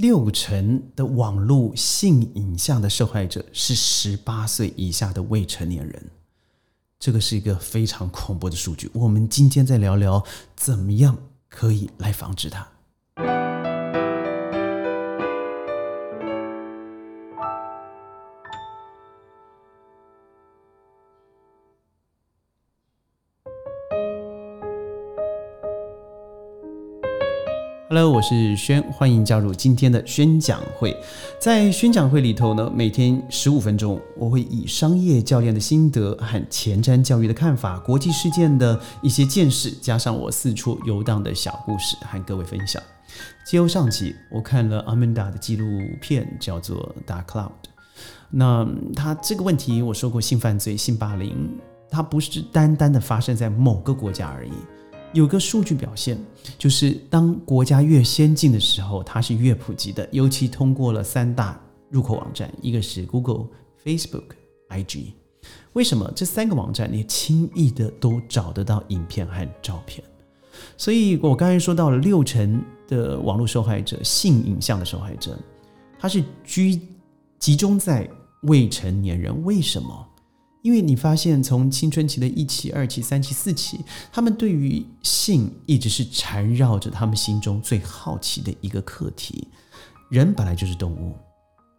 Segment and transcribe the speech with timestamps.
[0.00, 6.10] 六成的网络性影像的受害者是十八岁以下的未成年人，
[6.98, 8.90] 这个是一个非常恐怖的数据。
[8.94, 10.24] 我们今天再聊聊
[10.56, 11.18] 怎么样
[11.50, 12.66] 可以来防止它。
[27.92, 30.96] Hello，我是轩，欢迎加入今天的宣讲会。
[31.40, 42.80] 在宣讲会里头呢，每天十五分钟，我会以商业教练的心得和前瞻教育的看法、国际事件的一些见识，加上我四处游荡的小故事，和各位分享。
[43.44, 45.66] 接由上集，我看了阿曼达的纪录
[46.00, 47.48] 片，叫做《Dark Cloud》。
[48.30, 51.58] 那他这个问题，我说过，性犯罪、性霸凌，
[51.90, 54.52] 它不是单单的发生在某个国家而已。
[55.12, 56.16] 有个数据表现，
[56.56, 60.08] 就是当国家越先进的时候，它是越普及的。
[60.12, 63.46] 尤其通过了三大入口网站，一个是 Google、
[63.84, 64.24] Facebook、
[64.68, 65.12] IG。
[65.72, 70.04] 为什么这三个网站你轻易的都找得到影片和照片？
[70.76, 75.36] 所以我刚才说到了六成的网络受害者，性影像的受害者，
[75.98, 76.80] 他是居
[77.38, 78.08] 集中在
[78.42, 79.42] 未成年人。
[79.42, 80.06] 为什么？
[80.62, 83.80] 因为你发现，从青春期的一期、二期、三期、四期，
[84.12, 89.48] 他们对于性一直是缠绕着他们心中最好奇的一个课题。
[90.10, 91.14] 人本来就是动物，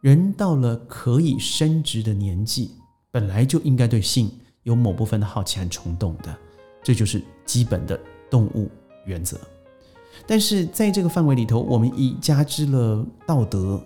[0.00, 2.72] 人到了可以生殖的年纪，
[3.10, 4.30] 本来就应该对性
[4.64, 6.36] 有某部分的好奇和冲动的，
[6.82, 8.70] 这就是基本的动物
[9.06, 9.40] 原则。
[10.26, 13.82] 但是在这个范围里头，我们已加之了道德。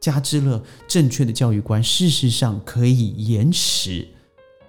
[0.00, 4.08] 加之了正确的教育观，事实上可以延迟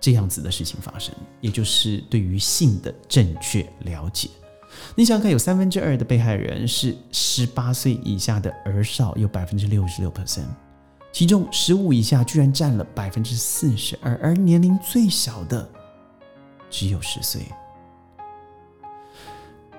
[0.00, 4.28] 这样子的事情发生，也就是对于性的正确了解。
[4.96, 10.46] 你想想看，有三分之二的被害人是十八岁以下的儿少，有百分之六十六 percent，
[11.12, 15.68] 其中十五以下居然占了百分之四十二，而年龄最小的
[16.68, 17.42] 只有十岁。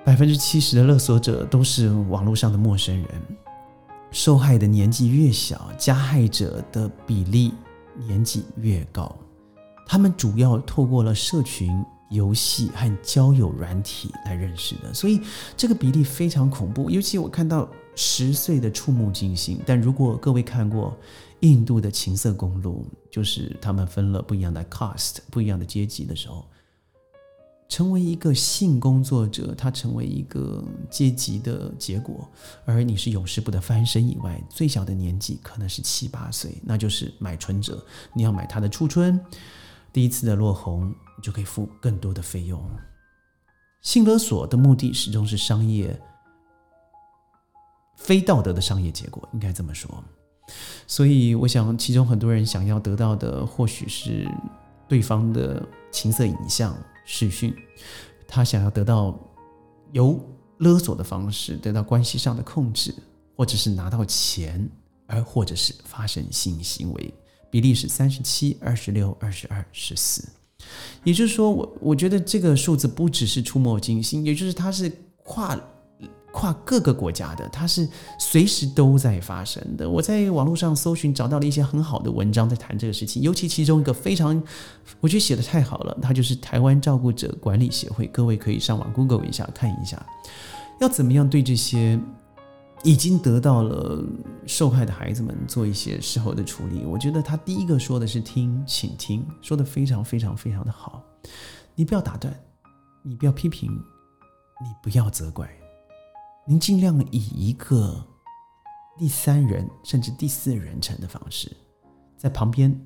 [0.04, 3.08] 百分之七十的勒索者都是网络上的陌生人。
[4.14, 7.52] 受害的年纪越小，加害者的比例
[8.06, 9.12] 年纪越高。
[9.88, 15.20] 他们主要透过了社群游戏和交友软体来认识的，所以
[15.56, 16.88] 这个比例非常恐怖。
[16.88, 19.60] 尤其我看到十岁的触目惊心。
[19.66, 20.96] 但如果各位看过
[21.40, 26.48] 印度的情色公路，就是他们分了不一样的 cast、不一样的阶级的时候。
[27.74, 32.24] 成为一个性工作者，他成为一个阶级的结果，
[32.64, 37.84] 而你是永世不得翻身以外，最小的年纪可能是七八岁，那就是买春者。
[38.12, 39.20] 你要买他的初春，
[39.92, 42.64] 第一次的落红，你就可以付更多的费用。
[43.82, 46.00] 性勒索的目的始终是商业，
[47.96, 49.90] 非道德的商业结果，应该这么说。
[50.86, 54.30] 所以，我想其中很多人想要得到的，或许是
[54.86, 55.60] 对方的
[55.90, 56.72] 情色影像。
[57.04, 57.54] 视讯，
[58.26, 59.18] 他想要得到
[59.92, 60.18] 由
[60.58, 62.94] 勒索的方式得到关系上的控制，
[63.36, 64.68] 或者是拿到钱，
[65.06, 67.14] 而或者是发生性行为，
[67.50, 70.26] 比例是三十七、二十六、二十二、十四。
[71.02, 74.90] 也就是说，我我觉得这个数字不只是触目惊心，也就是它是
[75.22, 75.58] 跨。
[76.34, 79.88] 跨各个国家的，它是随时都在发生的。
[79.88, 84.42] 我在网络上搜寻，找到了一些很好的文章在谈这个事情，尤其其中一个非常，
[84.98, 88.08] 我觉得写的太好了，它就是台湾照顾者管理协会。
[88.08, 90.04] 各位可以上网 Google 一下，看一下，
[90.80, 91.96] 要怎么样对这些
[92.82, 94.04] 已经得到了
[94.44, 96.84] 受害的孩子们做一些事后的处理。
[96.84, 101.00] 我觉得他第一个说的是听，请听，说的非常非常非常的好。
[101.76, 102.34] 你不要打断，
[103.04, 105.48] 你不要批评，你不要责怪。
[106.46, 108.06] 您尽量以一个
[108.98, 111.50] 第三人甚至第四人称的方式，
[112.18, 112.78] 在旁边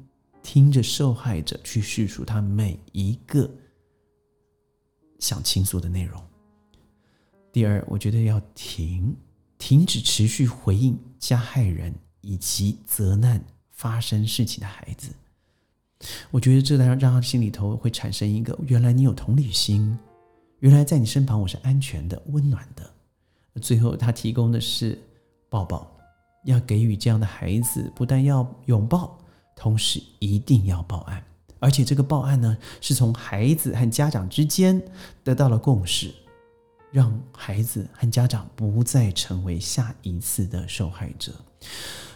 [0.44, 3.50] 听着受害者去叙述他每一个
[5.18, 6.22] 想倾诉的内容。
[7.52, 9.16] 第二，我觉得要停，
[9.58, 15.10] 停止持续回应加害人以及责难发生事情的孩子。
[16.30, 19.98] 我觉得这让让他心里头会产生一个：原来你有同理心，
[20.60, 22.88] 原来在你身旁我是安全的、温暖的。
[23.58, 24.98] 最后，他提供的是
[25.48, 25.90] 抱抱，
[26.44, 29.18] 要给予这样的孩子，不但要拥抱，
[29.56, 31.22] 同时一定要报案。
[31.60, 34.80] 而且这个报案呢，是从孩子和家长之间
[35.24, 36.14] 得到了共识，
[36.92, 41.32] 让孩子和家长不再成为下一次的受害者。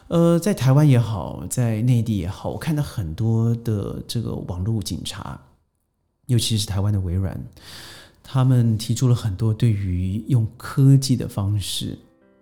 [0.08, 5.40] 呃，在台湾也好，在内地也好，我看到很多的这个网络警察，
[6.26, 7.38] 尤其是台湾的微软。
[8.22, 11.98] 他们提出了很多对于用科技的方式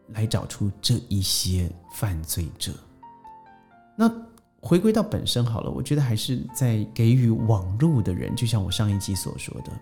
[0.09, 2.73] 来找出这一些犯罪者。
[3.97, 4.11] 那
[4.61, 9.73] 回归到本身好了，我觉得还是在给予网络的人，就像我上一集所说的，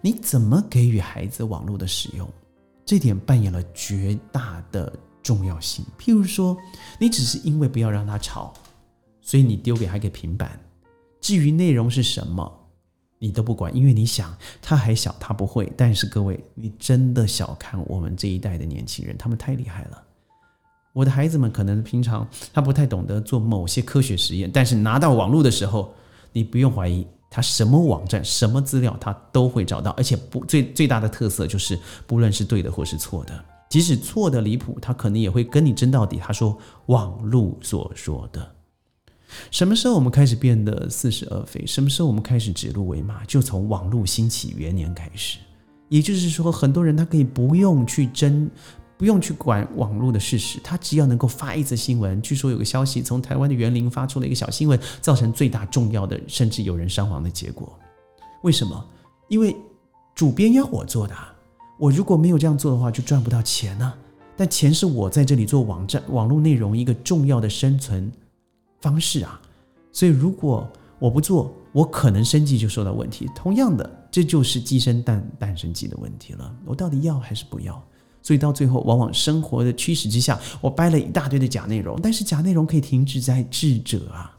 [0.00, 2.28] 你怎么给予孩子网络的使用，
[2.84, 4.92] 这点扮演了绝大的
[5.22, 5.84] 重要性。
[5.98, 6.56] 譬如说，
[7.00, 8.54] 你只是因为不要让他吵，
[9.20, 10.58] 所以你丢给他一个平板，
[11.20, 12.60] 至于内容是什么。
[13.18, 15.72] 你都不管，因为你想他还小，他不会。
[15.76, 20.02] 但是各位，你真的小看我们这一代的年轻人，他们太厉害了。
[20.92, 25.94] 我的孩子们可能平常他不太懂得做某些科学实验，但是拿到网络的时候，
[26.32, 36.18] 你不用怀疑，他什么网站、什么资料他都会找到，而且不最最大的特色就是，不论是对的或是错的，即使错的离谱，他可能也会跟你争到底。
[36.18, 38.55] 他说网络所说的。
[39.50, 41.64] 什么时候我们开始变得似是而非？
[41.66, 43.24] 什么时候我们开始指鹿为马？
[43.24, 45.38] 就从网络兴起元年开始。
[45.88, 48.50] 也就是说，很多人他可以不用去争，
[48.96, 52.20] 不用去管网络的事实，他只要能够发一则新闻。
[52.20, 57.78] 据说有个消息，从台湾的园林发出了一个小新闻，造成最大重要的，甚至有人伤亡的结果。
[58.42, 58.84] 为什么？
[59.28, 59.54] 因为
[60.14, 61.14] 主编要我做的，
[61.78, 63.92] 我如果没有这样做的话，就赚不到钱呢。
[64.36, 68.10] 但钱是我在这里做网站、网络内容一个重要的生存。
[68.86, 69.40] 方式啊，
[69.90, 73.28] 所以如果我不做，我可能生计就受到问题。
[73.34, 76.54] 同样的，这就是鸡生蛋，蛋生鸡的问题了。
[76.64, 77.84] 我到底要还是不要？
[78.22, 81.98] 所以到最后，往往生活的驱使之下，我掰了一大堆的假内容。
[82.00, 84.36] 但是假内容可以停止在智者啊，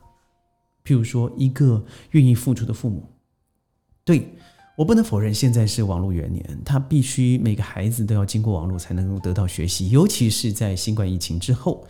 [0.85, 3.03] 譬如说一个愿意付出的父母，
[4.05, 4.33] 对。
[4.77, 11.83] 我不能否认，现在是网络元年，他必须每个孩子都要经过网络才能够得到学习，尤其是在新冠疫情之后，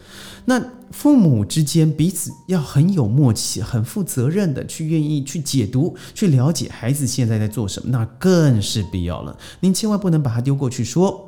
[0.46, 0.58] 那
[0.92, 9.38] 父母之间彼此要很有默契、很负责任的去愿意去解读、去了解孩子现在在做什么，那更是必要了。
[9.60, 11.27] 您千万不能把他丢过去说。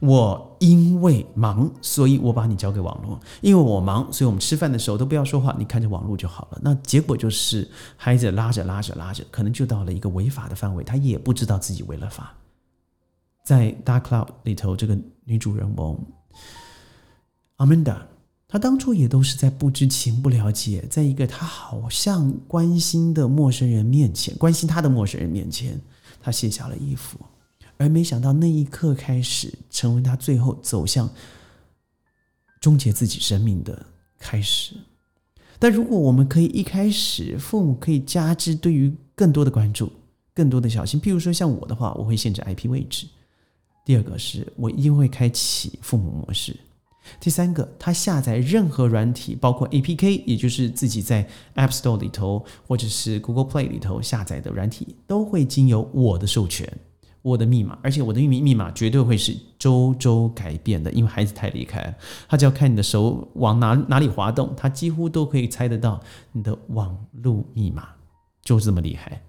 [0.00, 3.18] 我因为忙，所以我把你交给网络。
[3.40, 6.60] 因为我忙，所以我们吃饭的时候都不要说话，你看着网络就好了。
[6.62, 12.34] 那结果就是孩子拉着拉着拉着，可能就到了一个违法的范围，他也不知道自己违了法。
[13.42, 15.98] 在《Dark Cloud》里头，这个女主人翁
[17.58, 17.98] Amanda，
[18.48, 25.80] 她当初也都是在不知情、不了解，在一个她好像关心的陌生人面前，关心她的陌生人面前，
[26.20, 27.18] 她卸下了衣服。
[27.78, 31.10] 而没想到那一刻开始，成为他最后走向
[32.60, 33.86] 终结自己生命的
[34.18, 34.74] 开始。
[35.58, 39.90] 但如果我们可以一开始，父母可以加之对于更多的关注、
[40.34, 41.00] 更多的小心。
[41.00, 43.06] 譬如说像我的话，我会限制 IP 位置。
[43.84, 46.56] 第二个是我一定会开启父母模式。
[47.20, 56.70] 第三个，他下载任何软体，包括 APK，也就是自己在 App Store 里头或者是 Google Play 里头下载的软体，都会经由我的授权。
[57.26, 61.94] 我的密码，而且我的密密码绝对会是周周改变的，因为孩子太厉害了，
[62.28, 66.00] 他只要看你的手往哪哪里滑动，他几乎都可以猜得到
[66.30, 67.88] 你的网路密码，
[68.44, 69.22] 就这么厉害。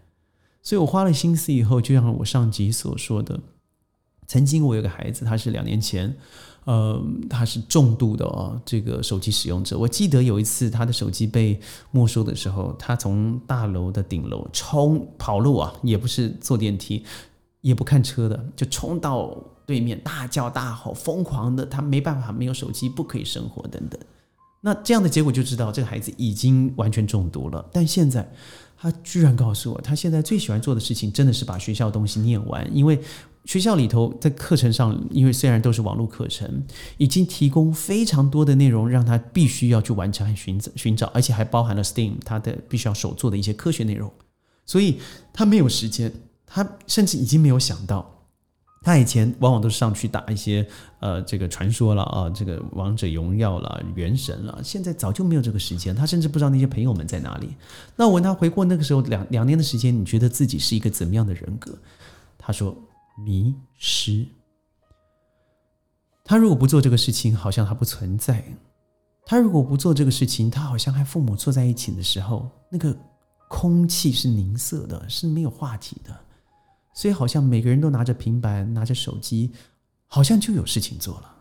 [0.61, 3.39] 所以我花了心思以后，就像我上集所说的，
[4.27, 6.15] 曾经我有个孩子，他是两年前，
[6.65, 9.75] 呃，他是重度的哦，这个手机使用者。
[9.75, 11.59] 我记得有一次他的手机被
[11.89, 17.03] 没收的时候，他从大楼的顶楼冲跑路啊，也不是坐电梯。
[17.61, 23.99] 也不看车的，就冲到对面，大叫大吼，疯狂的，他没办法，没有手机，不可以生活等等。
[24.61, 27.63] 那这样的结果就知道这个孩子已经完全中毒了。
[27.71, 28.27] 但现在
[28.77, 32.99] 他居然告诉我，他现在最喜欢做的事情真的是把学校东西念完，因为
[33.45, 36.63] 学校里头在课程上，因为虽然都是网络课程，
[36.97, 44.11] 已经提供非常多的内容让他必须要去完成和寻找，寻找，而且还包含了 STEAM 他的必须要手做的一些科学内容，
[44.65, 44.99] 所以
[45.31, 46.11] 他没有时间。
[46.47, 48.09] 他甚至已经没有想到，
[48.81, 50.65] 他以前往往都是上去打一些
[51.01, 55.93] 呃这个传说了啊，这个王者荣耀了、原神了，现在早就没有这个时间。
[55.93, 57.53] 他甚至不知道那些朋友们在哪里。
[57.97, 61.77] 那我问他回过那个时候两两年的时间，你觉得自己是一个怎么样的人格？
[62.37, 62.75] 他说
[63.25, 64.25] 迷失。
[66.23, 68.35] 他如果不做这个事情，好像他不存在；
[69.25, 72.95] 他如果不做这个事情，他好像和父母坐在一起的时候，那个
[73.49, 76.17] 空气是凝涩的，是没有话题的。
[76.97, 79.51] 所以好像每个人都拿着平板、拿着手机，
[80.07, 81.31] 好像就有事情做了。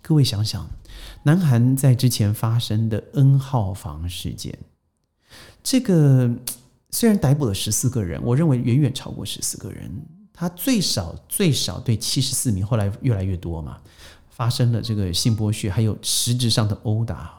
[0.00, 0.64] 各位想想，
[1.24, 4.56] 南韩在之前发生的 N 号房事件，
[5.64, 6.30] 这个
[6.90, 9.90] 虽然逮捕了十四个人，我认为远远超过十四个人。
[10.32, 13.80] 他最少最少对七十四名，后来越来越多嘛，
[14.30, 17.34] 发生了这个性剥削，还有实质上的殴打，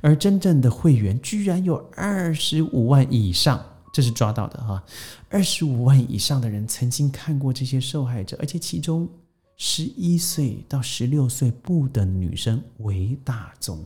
[0.00, 3.72] 而真正的会员居然有二十五万以上。
[3.96, 4.84] 这是抓到的哈，
[5.30, 9.08] 二十五万以上的人曾经看过这些受害者，而且其中
[9.56, 13.82] 十一岁到十六岁不等女生为大宗。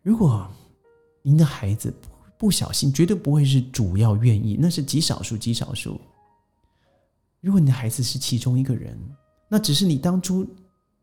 [0.00, 0.50] 如果
[1.20, 1.92] 您的孩子
[2.38, 6.00] 不小心，绝对不会是主要愿意，那是极少数，极少数。
[7.42, 8.98] 如果你的孩子是其中一个人，
[9.50, 10.48] 那只是你当初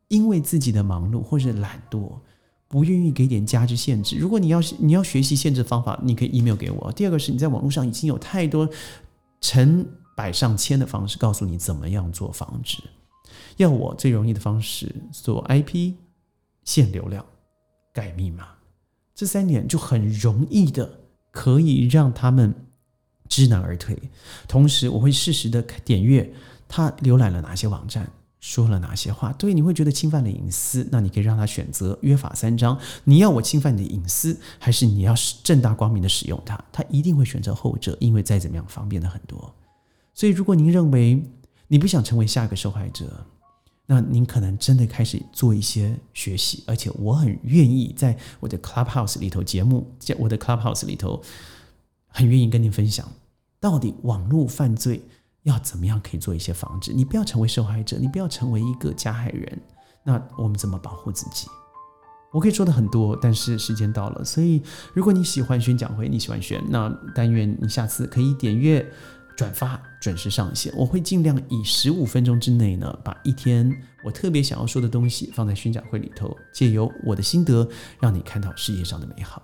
[0.07, 2.17] 因为自己的忙碌或者懒惰，
[2.73, 4.17] 不愿意给点加之限制。
[4.17, 6.91] 如果你要你要学习限制方法，你可以 email 给我。
[6.93, 8.67] 第二个是你在网络上已经有太多
[9.41, 9.85] 成
[10.17, 12.81] 百上千的方式告诉你怎么样做防止。
[13.57, 15.93] 要我最容易的方式做 IP
[16.63, 17.23] 限流量
[17.93, 18.47] 改密码，
[19.13, 20.99] 这三点就很容易的
[21.29, 22.51] 可以让他们
[23.29, 23.95] 知难而退。
[24.47, 26.33] 同时，我会适时的点阅
[26.67, 28.11] 他浏览了哪些网站，
[28.43, 32.77] 说了哪些话，对你会觉得侵犯了隐私，那你可以让他选择约法三章。
[33.05, 36.59] 你要我侵犯你的隐私，还是你要正大光明的使用它？
[36.69, 39.55] 他一定会选择后者，因为再怎么样方便的很多。
[40.13, 41.23] 所以，如果您认为
[41.69, 43.25] 你不想成为下一个受害者，
[43.85, 51.23] 那您可能真的开始做一些学习，而且我很愿意在我的 Clubhouse 里头节目，在我的 Clubhouse 里头，
[52.07, 53.09] 很愿意跟您分享，
[53.62, 55.01] 到底网络犯罪
[55.43, 56.91] 要怎么样可以做一些防止。
[56.91, 59.62] 你不要成为受害者，你不要成为一个加害人。
[60.03, 61.47] 那我们怎么保护自己？
[62.31, 64.62] 我可以说的很多，但是时间到了，所以
[64.93, 68.85] 如果你喜欢宣讲会，你喜欢宣，那但愿你下次可以点阅。
[69.35, 73.67] 转发准时上线，我会尽量以十五分钟之内呢，把一天
[74.05, 77.67] 我特别想要说的东西放在宣讲会里头，借由我的心得，
[78.00, 79.41] 让你看到世界上的美好。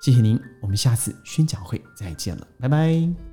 [0.00, 3.27] 谢谢您，我们下次宣讲会再见了，拜拜。